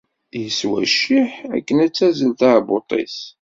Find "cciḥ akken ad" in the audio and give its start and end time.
0.93-1.91